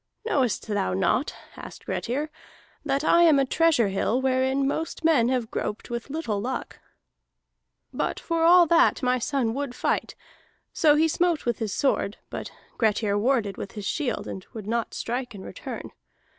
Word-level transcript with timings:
"'Knowest 0.25 0.67
thou 0.67 0.95
not,' 0.95 1.35
asked 1.55 1.85
Grettir, 1.85 2.31
'that 2.83 3.03
I 3.03 3.21
am 3.21 3.37
a 3.37 3.45
treasure 3.45 3.89
hill 3.89 4.19
wherein 4.19 4.67
most 4.67 5.03
men 5.05 5.29
have 5.29 5.51
groped 5.51 5.91
with 5.91 6.09
little 6.09 6.41
luck?' 6.41 6.79
"But 7.93 8.19
for 8.19 8.41
all 8.43 8.65
that 8.65 9.03
my 9.03 9.19
son 9.19 9.53
would 9.53 9.75
fight. 9.75 10.15
So 10.73 10.95
he 10.95 11.07
smote 11.07 11.45
with 11.45 11.59
his 11.59 11.71
sword, 11.71 12.17
but 12.31 12.51
Grettir 12.79 13.15
warded 13.15 13.57
with 13.57 13.73
his 13.73 13.85
shield 13.85 14.27
and 14.27 14.43
would 14.53 14.65
not 14.65 14.95
strike 14.95 15.35
in 15.35 15.43
return. 15.43 15.91